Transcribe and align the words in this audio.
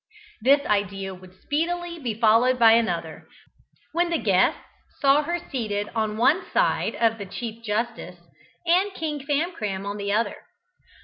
This 0.41 0.61
idea 0.65 1.13
would 1.13 1.29
be 1.29 1.37
speedily 1.41 2.15
followed 2.19 2.57
by 2.57 2.71
another, 2.71 3.27
when 3.91 4.09
the 4.09 4.17
guests 4.17 4.59
saw 4.99 5.21
her 5.21 5.37
seated 5.51 5.89
on 5.93 6.17
one 6.17 6.43
side 6.51 6.95
of 6.95 7.19
the 7.19 7.25
Chief 7.27 7.63
Justice 7.63 8.17
and 8.65 8.95
King 8.95 9.19
Famcram 9.19 9.85
on 9.85 9.97
the 9.97 10.11
other. 10.11 10.37